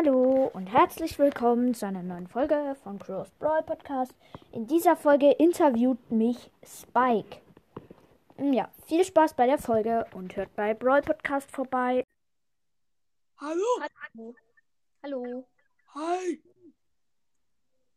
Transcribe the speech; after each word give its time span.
Hallo 0.00 0.48
und 0.54 0.68
herzlich 0.68 1.18
willkommen 1.18 1.74
zu 1.74 1.84
einer 1.84 2.04
neuen 2.04 2.28
Folge 2.28 2.76
von 2.84 3.00
Crows 3.00 3.32
Brawl 3.40 3.64
Podcast. 3.64 4.14
In 4.52 4.64
dieser 4.68 4.94
Folge 4.94 5.32
interviewt 5.32 6.12
mich 6.12 6.52
Spike. 6.64 7.40
Mm, 8.36 8.52
Ja, 8.52 8.70
viel 8.86 9.02
Spaß 9.02 9.34
bei 9.34 9.46
der 9.46 9.58
Folge 9.58 10.06
und 10.14 10.36
hört 10.36 10.54
bei 10.54 10.72
Brawl 10.72 11.02
Podcast 11.02 11.50
vorbei. 11.50 12.04
Hallo? 13.38 13.64
Hallo. 14.14 14.34
Hallo. 15.02 15.48
Hi. 15.96 16.44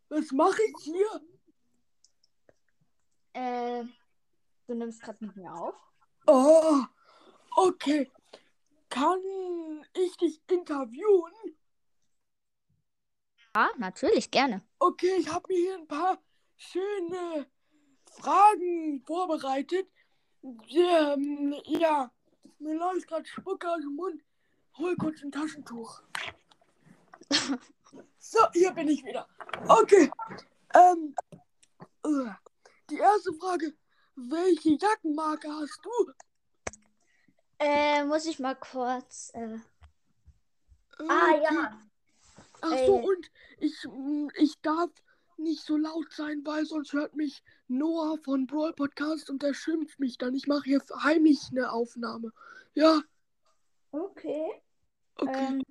Was 0.09 0.31
mache 0.31 0.59
ich 0.63 0.83
hier? 0.83 1.21
Äh, 3.33 3.83
du 4.65 4.73
nimmst 4.73 5.03
gerade 5.03 5.23
mit 5.23 5.35
mir 5.35 5.53
auf? 5.53 5.75
Oh, 6.25 6.81
okay. 7.57 8.11
Kann 8.89 9.21
ich 9.93 10.17
dich 10.17 10.41
interviewen? 10.49 11.40
Ja, 13.55 13.69
natürlich, 13.77 14.31
gerne. 14.31 14.61
Okay, 14.79 15.15
ich 15.19 15.27
habe 15.27 15.45
mir 15.49 15.59
hier 15.59 15.75
ein 15.75 15.87
paar 15.87 16.17
schöne 16.55 17.47
Fragen 18.05 19.03
vorbereitet. 19.05 19.87
Ähm, 20.41 21.55
ja, 21.65 22.11
mir 22.59 22.75
läuft 22.75 23.07
gerade 23.07 23.25
Spucke 23.25 23.69
aus 23.69 23.81
dem 23.81 23.95
Mund. 23.95 24.23
Hol 24.77 24.95
kurz 24.95 25.21
ein 25.21 25.31
Taschentuch. 25.31 26.01
so, 28.19 28.39
hier 28.53 28.71
bin 28.71 28.87
ich 28.87 29.03
wieder. 29.03 29.27
Okay. 29.67 30.09
Ähm, 30.73 31.13
äh, 32.05 32.31
die 32.89 32.97
erste 32.97 33.33
Frage. 33.33 33.73
Welche 34.15 34.77
Jackenmarke 34.77 35.49
hast 35.49 35.79
du? 35.83 36.11
Äh, 37.59 38.05
muss 38.05 38.25
ich 38.25 38.39
mal 38.39 38.55
kurz. 38.55 39.31
Äh... 39.33 39.55
Äh, 39.55 39.59
Ah, 41.07 41.35
ja. 41.41 41.81
Ach 42.61 42.77
so, 42.85 42.99
Äh. 42.99 43.03
und 43.03 43.31
ich, 43.59 43.75
mm, 43.87 44.27
ich 44.37 44.59
darf 44.61 44.89
nicht 45.37 45.63
so 45.63 45.75
laut 45.77 46.11
sein, 46.13 46.41
weil 46.45 46.65
sonst 46.65 46.93
hört 46.93 47.15
mich 47.15 47.43
Noah 47.67 48.17
von 48.19 48.45
Brawl 48.45 48.73
Podcast 48.73 49.29
und 49.29 49.41
der 49.41 49.53
schimpft 49.53 49.99
mich 49.99 50.17
dann. 50.17 50.35
Ich 50.35 50.47
mache 50.47 50.63
hier 50.65 50.81
heimlich 51.03 51.39
eine 51.51 51.71
Aufnahme. 51.71 52.31
Ja, 52.73 53.01
Okay. 53.91 54.61
okay. 55.15 55.47
Ähm, 55.47 55.63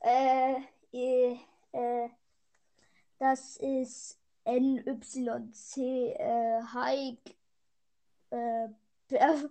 äh, 0.00 0.60
äh, 0.92 1.36
äh, 1.72 2.08
das 3.18 3.56
ist 3.56 4.18
NYC, 4.44 5.76
äh, 6.18 6.60
Hike, 6.72 7.34
äh, 8.30 8.64
äh, 9.10 9.48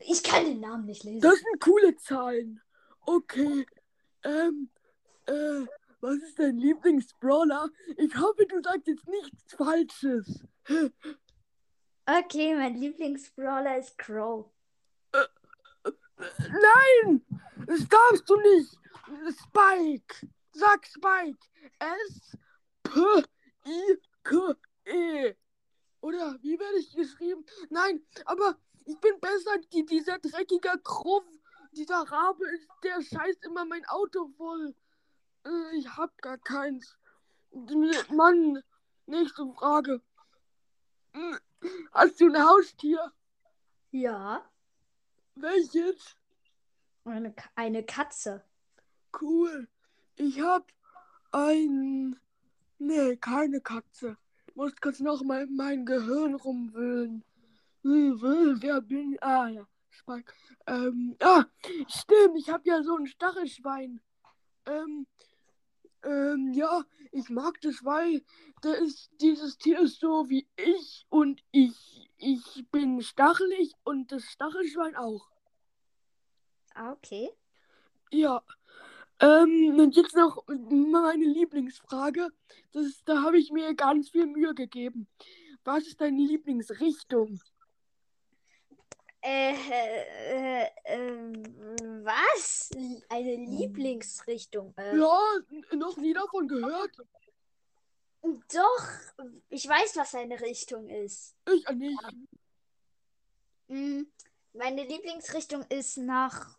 ich 0.00 0.22
kann 0.22 0.44
den 0.44 0.60
Namen 0.60 0.86
nicht 0.86 1.04
lesen. 1.04 1.20
Das 1.20 1.34
sind 1.38 1.60
coole 1.60 1.96
Zahlen. 1.96 2.60
Okay. 3.04 3.66
Ähm, 4.24 4.70
äh, 5.26 5.66
was 6.00 6.16
ist 6.16 6.38
dein 6.38 6.56
Lieblingsbrawler? 6.56 7.70
Ich 7.96 8.14
hoffe, 8.16 8.46
du 8.46 8.60
sagst 8.62 8.86
jetzt 8.86 9.08
nichts 9.08 9.54
Falsches. 9.54 10.44
Okay, 12.04 12.56
mein 12.56 12.74
Lieblingsbrawler 12.74 13.78
ist 13.78 13.96
Crow. 13.96 14.50
Nein! 16.18 17.24
Das 17.64 17.86
darfst 17.88 18.28
du 18.28 18.36
nicht! 18.36 18.76
Spike! 19.38 20.28
Sag 20.52 20.84
Spike! 20.84 21.38
S 21.78 22.36
P 22.82 23.00
I 23.66 23.98
K 24.24 24.54
E. 24.84 25.34
Oder 26.00 26.36
wie 26.42 26.58
werde 26.58 26.78
ich 26.78 26.92
geschrieben? 26.92 27.44
Nein, 27.70 28.04
aber 28.24 28.58
ich 28.84 28.98
bin 28.98 29.20
besser, 29.20 29.58
die, 29.72 29.84
dieser 29.86 30.18
dreckige 30.18 30.80
Kruff, 30.82 31.24
dieser 31.70 32.02
Rabe 32.02 32.44
ist, 32.50 32.68
der 32.82 33.00
scheißt 33.00 33.44
immer 33.44 33.64
mein 33.64 33.84
Auto 33.86 34.26
voll. 34.36 34.74
Äh, 35.44 35.76
Ich 35.76 35.88
hab 35.96 36.16
gar 36.22 36.38
keins. 36.38 36.96
Mann, 38.10 38.62
nächste 39.06 39.46
Frage. 39.54 40.00
Hast 41.92 42.20
du 42.20 42.26
ein 42.32 42.42
Haustier? 42.42 43.12
Ja, 43.90 44.42
Welches? 45.34 46.16
eine, 47.04 47.34
eine 47.54 47.82
Katze. 47.84 48.44
Cool. 49.20 49.68
Ich 50.16 50.40
hab 50.40 50.72
ein. 51.32 52.18
Nee, 52.78 53.16
keine 53.16 53.60
Katze. 53.60 54.16
Muss 54.54 54.74
kurz 54.80 55.00
noch 55.00 55.22
mal 55.22 55.42
in 55.42 55.56
mein 55.56 55.84
Gehirn 55.84 56.34
rumwühlen. 56.34 57.24
Hm, 57.82 58.20
hm, 58.20 58.58
Wer 58.62 58.80
bin 58.80 59.12
ich? 59.14 59.22
Ah, 59.22 59.48
ja. 59.48 59.66
Spike. 59.90 60.32
Ähm, 60.66 61.16
ah, 61.20 61.44
stimmt. 61.88 62.38
Ich 62.38 62.48
hab 62.48 62.64
ja 62.66 62.82
so 62.82 62.96
ein 62.96 63.06
Stachelschwein. 63.06 64.00
Ähm, 64.66 65.06
ähm, 66.04 66.52
ja, 66.52 66.84
ich 67.10 67.28
mag 67.28 67.60
das, 67.60 67.84
weil 67.84 68.22
da 68.62 68.72
ist, 68.72 69.10
dieses 69.20 69.58
Tier 69.58 69.80
ist 69.80 70.00
so 70.00 70.28
wie 70.28 70.46
ich 70.56 71.06
und 71.08 71.42
ich, 71.50 72.10
ich 72.18 72.64
bin 72.70 73.02
stachelig 73.02 73.72
und 73.84 74.12
das 74.12 74.24
Stachelschwein 74.24 74.96
auch. 74.96 75.28
Ah, 76.74 76.92
okay. 76.92 77.30
Ja. 78.10 78.42
Ähm, 79.20 79.78
und 79.78 79.94
jetzt 79.96 80.16
noch 80.16 80.44
meine 80.48 81.24
Lieblingsfrage. 81.24 82.30
Das 82.72 82.86
ist, 82.86 83.08
da 83.08 83.22
habe 83.22 83.38
ich 83.38 83.50
mir 83.52 83.74
ganz 83.74 84.10
viel 84.10 84.26
Mühe 84.26 84.54
gegeben. 84.54 85.06
Was 85.64 85.86
ist 85.86 86.00
deine 86.00 86.20
Lieblingsrichtung? 86.20 87.40
Äh, 89.24 89.54
äh, 89.54 90.66
äh, 90.84 91.32
was? 92.04 92.70
Eine 93.08 93.36
Lieblingsrichtung? 93.36 94.74
Äh, 94.76 94.96
Ja, 94.98 95.18
noch 95.74 95.96
nie 95.96 96.12
davon 96.12 96.48
gehört. 96.48 96.96
Doch, 98.22 98.88
ich 99.48 99.68
weiß, 99.68 99.96
was 99.96 100.12
seine 100.12 100.40
Richtung 100.40 100.88
ist. 100.88 101.34
Ich 101.52 101.66
äh, 101.68 101.74
nicht. 101.74 102.00
Mm, 103.68 104.02
Meine 104.52 104.84
Lieblingsrichtung 104.86 105.64
ist 105.68 105.96
nach 105.98 106.56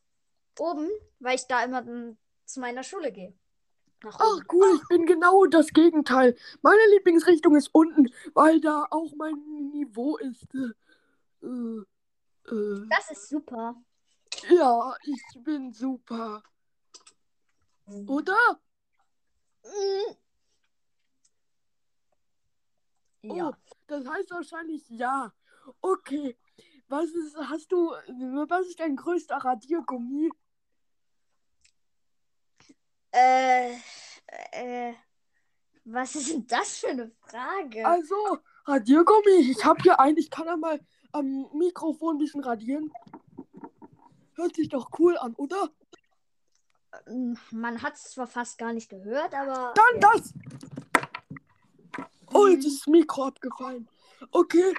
oben, 0.60 0.90
weil 1.20 1.36
ich 1.36 1.48
da 1.48 1.64
immer 1.64 1.82
mm, 1.82 2.18
zu 2.46 2.60
meiner 2.60 2.84
Schule 2.84 3.12
gehe. 3.12 3.34
Ach 4.06 4.40
cool, 4.52 4.80
ich 4.82 4.88
bin 4.90 5.06
genau 5.06 5.46
das 5.46 5.68
Gegenteil. 5.68 6.36
Meine 6.62 6.82
Lieblingsrichtung 6.96 7.56
ist 7.56 7.70
unten, 7.74 8.14
weil 8.34 8.60
da 8.60 8.86
auch 8.92 9.14
mein 9.16 9.36
Niveau 9.72 10.18
ist. 10.18 10.46
Äh, 10.54 11.48
äh, 12.50 12.88
Das 12.90 13.10
ist 13.12 13.30
super. 13.30 13.82
Ja, 14.50 14.96
ich 15.04 15.44
bin 15.44 15.72
super. 15.72 16.44
Oder? 18.08 18.60
Mm. 19.64 20.16
Oh, 23.26 23.36
Ja. 23.36 23.58
das 23.88 24.08
heißt 24.08 24.32
wahrscheinlich 24.32 24.88
ja. 24.90 25.34
Okay. 25.82 26.38
Was 26.88 27.10
ist, 27.10 27.38
hast 27.38 27.72
du, 27.72 27.92
was 27.92 28.68
ist 28.68 28.80
dein 28.80 28.96
größter 28.96 29.38
Radiergummi? 29.38 30.30
Äh, 33.12 33.76
äh, 34.52 34.94
was 35.86 36.16
ist 36.16 36.32
denn 36.32 36.48
das 36.48 36.78
für 36.78 36.90
eine 36.90 37.12
Frage? 37.22 37.86
Also, 37.86 38.16
Radiergummi. 38.66 39.52
Ich 39.52 39.64
habe 39.64 39.82
hier 39.82 40.00
einen, 40.00 40.18
ich 40.18 40.30
kann 40.30 40.48
ja 40.48 40.58
mal 40.58 40.80
am 41.12 41.50
Mikrofon 41.54 42.16
ein 42.16 42.20
bisschen 42.20 42.44
radieren. 42.44 42.92
Hört 44.36 44.56
sich 44.56 44.70
doch 44.70 44.90
cool 45.00 45.18
an, 45.18 45.34
oder? 45.36 45.70
Man 47.52 47.82
hat 47.82 47.96
es 47.96 48.12
zwar 48.12 48.28
fast 48.28 48.58
gar 48.58 48.74
nicht 48.74 48.90
gehört, 48.90 49.34
aber. 49.34 49.74
Dann 49.74 50.02
ja. 50.02 50.12
das! 50.14 50.34
Oh, 52.34 52.48
jetzt 52.48 52.66
ist 52.66 52.82
das 52.82 52.88
Mikro 52.88 53.26
abgefallen. 53.26 53.88
Okay. 54.32 54.74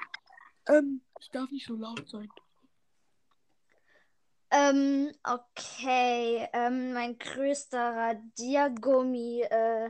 Ähm, 0.67 1.01
ich 1.19 1.29
darf 1.31 1.49
nicht 1.51 1.65
so 1.65 1.75
laut 1.75 2.07
sein. 2.09 2.29
Ähm, 4.51 5.11
okay. 5.23 6.47
Ähm, 6.53 6.93
mein 6.93 7.17
größter 7.17 7.95
Radiergummi, 7.95 9.41
äh, 9.41 9.89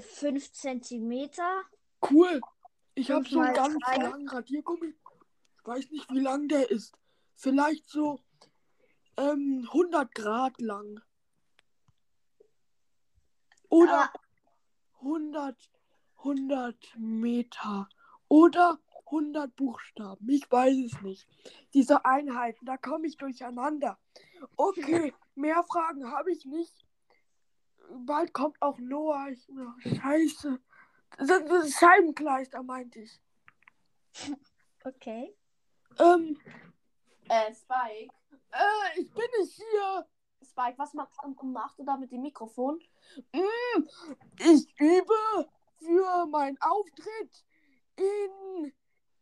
5 0.00 0.52
Zentimeter. 0.52 1.62
Cool. 2.10 2.40
Ich 2.94 3.10
habe 3.10 3.28
so 3.28 3.40
einen 3.40 3.54
ganz 3.54 3.76
langen 3.96 4.28
Radiergummi. 4.28 4.94
Ich 5.66 5.72
weiß 5.72 5.90
nicht, 5.90 6.08
wie 6.12 6.20
lang 6.20 6.46
der 6.46 6.70
ist. 6.70 6.96
Vielleicht 7.34 7.88
so 7.88 8.20
ähm, 9.16 9.66
100 9.72 10.14
Grad 10.14 10.60
lang. 10.60 11.00
Oder 13.68 14.04
Aber 14.04 14.12
100, 15.00 15.70
100 16.18 16.76
Meter. 16.98 17.88
Oder 18.28 18.78
100 19.06 19.56
Buchstaben. 19.56 20.28
Ich 20.30 20.48
weiß 20.48 20.76
es 20.92 21.02
nicht. 21.02 21.26
Diese 21.74 22.04
Einheiten, 22.04 22.64
da 22.64 22.76
komme 22.76 23.08
ich 23.08 23.16
durcheinander. 23.16 23.98
Okay, 24.56 25.12
mehr 25.34 25.64
Fragen 25.64 26.12
habe 26.12 26.30
ich 26.30 26.44
nicht. 26.44 26.86
Bald 27.90 28.32
kommt 28.32 28.62
auch 28.62 28.78
Noah. 28.78 29.30
Ich, 29.30 29.48
oh, 29.48 29.80
scheiße. 29.80 30.60
Das, 31.18 31.26
das 31.26 31.66
ist 31.66 31.80
Scheibenkleister, 31.80 32.62
meinte 32.62 33.00
ich. 33.00 33.20
okay. 34.84 35.34
Ähm, 35.98 36.38
Äh, 37.28 37.54
Spike. 37.54 38.14
äh, 38.52 39.00
ich 39.00 39.12
bin 39.12 39.24
nicht 39.40 39.54
hier. 39.56 40.06
Spike, 40.42 40.78
was 40.78 40.94
macht, 40.94 41.10
machst 41.42 41.78
du 41.78 41.84
da 41.84 41.96
mit 41.96 42.12
dem 42.12 42.22
Mikrofon? 42.22 42.78
Mm, 43.32 43.82
ich 44.38 44.68
übe 44.78 45.48
für 45.78 46.26
meinen 46.26 46.56
Auftritt 46.60 47.44
in, 47.96 48.72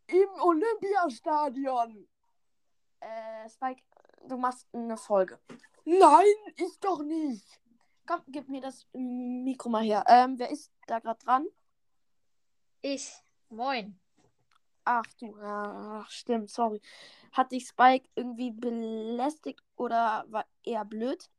im 0.07 0.29
Olympiastadion. 0.41 2.07
Äh, 3.01 3.49
Spike, 3.49 3.83
du 4.29 4.37
machst 4.37 4.67
eine 4.73 4.97
Folge. 4.97 5.41
Nein, 5.85 6.27
ich 6.57 6.79
doch 6.81 7.03
nicht. 7.03 7.61
Komm, 8.07 8.21
gib 8.29 8.49
mir 8.49 8.61
das 8.61 8.87
Mikro 8.93 9.71
mal 9.71 9.83
her. 9.83 10.05
Ähm, 10.07 10.39
wer 10.39 10.51
ist 10.51 10.71
da 10.87 10.99
gerade 10.99 11.19
dran? 11.25 11.47
Ich. 12.83 13.13
Moin. 13.49 13.99
Ach 14.85 15.07
du, 15.19 15.35
ach, 15.43 16.11
stimmt, 16.11 16.51
sorry. 16.51 16.81
Hat 17.33 17.53
dich 17.53 17.67
Spike 17.67 18.09
irgendwie 18.15 18.51
belästigt 18.51 19.63
oder 19.77 20.25
war 20.29 20.45
er 20.63 20.85
blöd? 20.85 21.31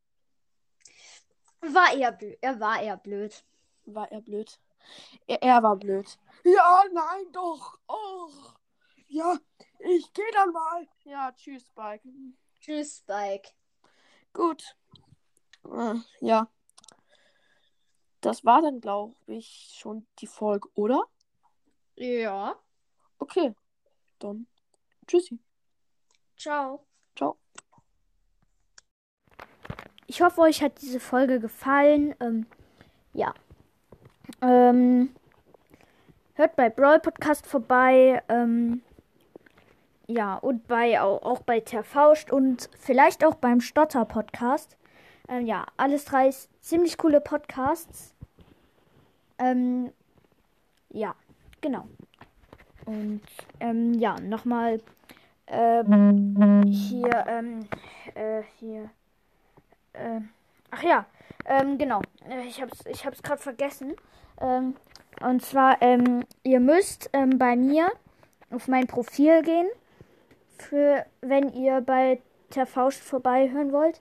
War 1.61 1.93
eher 1.93 2.11
blöd. 2.11 2.37
Er 2.41 2.59
war 2.59 2.81
eher 2.81 2.97
blöd. 2.97 3.43
War 3.85 4.11
er 4.11 4.21
blöd? 4.21 4.59
Er, 5.27 5.41
er 5.41 5.63
war 5.63 5.75
blöd. 5.75 6.17
Ja, 6.43 6.83
nein, 6.91 7.31
doch. 7.31 7.79
Oh. 7.87 8.29
Ja, 9.07 9.37
ich 9.79 10.11
gehe 10.13 10.31
dann 10.33 10.51
mal. 10.51 10.87
Ja, 11.03 11.31
tschüss, 11.31 11.67
Spike. 11.67 12.07
Tschüss, 12.59 12.97
Spike. 12.97 13.49
Gut. 14.33 14.75
Äh, 15.71 15.95
ja. 16.19 16.49
Das 18.21 18.43
war 18.43 18.61
dann, 18.61 18.81
glaube 18.81 19.15
ich, 19.27 19.75
schon 19.77 20.07
die 20.19 20.27
Folge, 20.27 20.67
oder? 20.73 21.03
Ja. 21.95 22.55
Okay. 23.25 23.55
Dann 24.19 24.45
tschüssi. 25.07 25.39
Ciao. 26.37 26.85
Ciao. 27.15 27.37
Ich 30.05 30.21
hoffe, 30.21 30.41
euch 30.41 30.61
hat 30.61 30.79
diese 30.83 30.99
Folge 30.99 31.39
gefallen. 31.39 32.13
Ähm, 32.19 32.45
ja. 33.13 33.33
Ähm, 34.43 35.15
hört 36.35 36.55
bei 36.55 36.69
Brawl 36.69 36.99
Podcast 36.99 37.47
vorbei. 37.47 38.21
Ähm, 38.29 38.83
ja, 40.05 40.35
und 40.35 40.67
bei 40.67 41.01
auch, 41.01 41.23
auch 41.23 41.41
bei 41.41 41.61
Terfauscht 41.61 42.31
und 42.31 42.69
vielleicht 42.77 43.25
auch 43.25 43.35
beim 43.35 43.59
Stotter 43.59 44.05
Podcast. 44.05 44.77
Ähm, 45.27 45.47
ja, 45.47 45.65
alles 45.77 46.05
drei 46.05 46.31
ziemlich 46.61 46.99
coole 46.99 47.21
Podcasts. 47.21 48.13
Ähm, 49.39 49.91
ja, 50.91 51.15
genau. 51.61 51.87
Und 52.85 53.21
ähm, 53.59 53.93
ja, 53.95 54.19
nochmal 54.19 54.79
ähm, 55.47 56.63
hier, 56.67 57.25
ähm, 57.27 57.67
äh, 58.13 58.43
hier. 58.59 58.89
Äh, 59.93 60.21
ach 60.71 60.83
ja, 60.83 61.05
ähm, 61.45 61.77
genau. 61.77 62.01
Äh, 62.29 62.47
Ich 62.47 62.61
hab's, 62.61 62.85
ich 62.85 63.05
hab's 63.05 63.23
gerade 63.23 63.41
vergessen. 63.41 63.95
Ähm, 64.41 64.75
und 65.21 65.41
zwar, 65.41 65.81
ähm, 65.81 66.23
ihr 66.43 66.59
müsst 66.59 67.09
ähm, 67.13 67.37
bei 67.37 67.55
mir 67.55 67.91
auf 68.51 68.67
mein 68.67 68.87
Profil 68.87 69.41
gehen, 69.43 69.67
für 70.57 71.05
wenn 71.21 71.53
ihr 71.53 71.81
bei 71.81 72.21
Terfauscht 72.49 72.99
vorbeihören 72.99 73.71
wollt. 73.71 73.99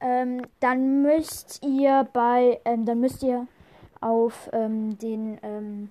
Ähm, 0.00 0.42
dann 0.60 1.02
müsst 1.02 1.64
ihr 1.64 2.08
bei, 2.12 2.60
ähm, 2.64 2.84
dann 2.84 3.00
müsst 3.00 3.22
ihr 3.22 3.46
auf 4.00 4.50
ähm, 4.52 4.98
den, 4.98 5.38
ähm, 5.42 5.90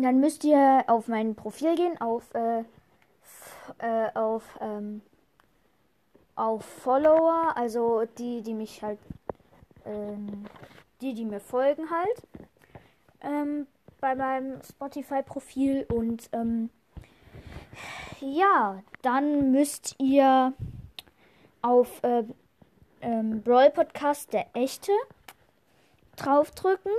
dann 0.00 0.20
müsst 0.20 0.44
ihr 0.44 0.84
auf 0.86 1.08
mein 1.08 1.34
Profil 1.34 1.74
gehen, 1.74 2.00
auf, 2.00 2.32
äh, 2.34 2.60
äh, 3.78 4.10
auf, 4.14 4.44
ähm, 4.60 5.02
auf 6.34 6.64
Follower, 6.64 7.52
also 7.56 8.04
die, 8.18 8.42
die 8.42 8.54
mich 8.54 8.82
halt, 8.82 8.98
ähm, 9.84 10.44
die, 11.00 11.14
die 11.14 11.24
mir 11.24 11.40
folgen 11.40 11.90
halt, 11.90 12.22
ähm, 13.20 13.66
bei 14.00 14.14
meinem 14.14 14.60
Spotify-Profil 14.62 15.86
und, 15.92 16.28
ähm, 16.32 16.70
ja, 18.20 18.82
dann 19.02 19.50
müsst 19.52 19.96
ihr 19.98 20.52
auf 21.60 22.02
äh, 22.02 22.24
ähm, 23.00 23.42
Brawl 23.42 23.70
Podcast 23.70 24.32
der 24.32 24.46
echte 24.54 24.92
draufdrücken, 26.16 26.92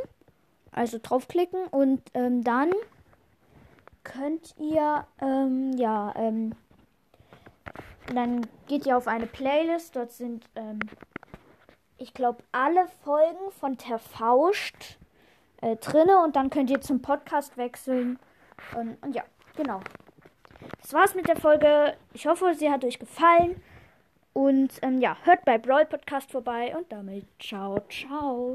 also 0.73 0.99
draufklicken 1.01 1.67
und 1.67 2.01
ähm, 2.13 2.43
dann 2.43 2.71
könnt 4.03 4.55
ihr 4.57 5.05
ähm, 5.21 5.73
ja 5.77 6.13
ähm, 6.15 6.53
dann 8.13 8.45
geht 8.67 8.85
ihr 8.85 8.97
auf 8.97 9.07
eine 9.07 9.27
Playlist. 9.27 9.95
Dort 9.95 10.11
sind 10.11 10.45
ähm, 10.55 10.79
ich 11.97 12.13
glaube 12.13 12.43
alle 12.51 12.87
Folgen 13.03 13.51
von 13.59 13.77
Terfauscht 13.77 14.97
äh, 15.61 15.75
drinne 15.77 16.21
und 16.23 16.35
dann 16.35 16.49
könnt 16.49 16.69
ihr 16.69 16.81
zum 16.81 17.01
Podcast 17.01 17.57
wechseln 17.57 18.19
und, 18.75 19.01
und 19.01 19.15
ja 19.15 19.23
genau. 19.55 19.79
Das 20.81 20.93
war's 20.93 21.15
mit 21.15 21.27
der 21.27 21.37
Folge. 21.37 21.95
Ich 22.13 22.27
hoffe, 22.27 22.53
sie 22.55 22.69
hat 22.69 22.83
euch 22.83 22.99
gefallen. 22.99 23.61
Und 24.33 24.71
ähm, 24.81 24.99
ja, 24.99 25.15
hört 25.23 25.45
bei 25.45 25.57
Brawl 25.57 25.85
Podcast 25.85 26.31
vorbei 26.31 26.75
und 26.75 26.91
damit 26.91 27.25
ciao, 27.39 27.79
ciao. 27.89 28.51